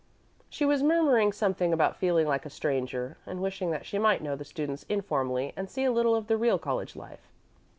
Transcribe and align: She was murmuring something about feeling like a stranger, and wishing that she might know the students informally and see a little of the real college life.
She 0.49 0.65
was 0.65 0.81
murmuring 0.81 1.31
something 1.31 1.71
about 1.71 1.95
feeling 1.95 2.25
like 2.25 2.43
a 2.43 2.49
stranger, 2.49 3.17
and 3.27 3.39
wishing 3.39 3.69
that 3.69 3.85
she 3.85 3.99
might 3.99 4.23
know 4.23 4.35
the 4.35 4.43
students 4.43 4.81
informally 4.89 5.53
and 5.55 5.69
see 5.69 5.83
a 5.83 5.91
little 5.91 6.15
of 6.15 6.25
the 6.25 6.37
real 6.37 6.57
college 6.57 6.95
life. 6.95 7.29